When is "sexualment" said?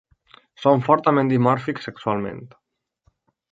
1.91-2.43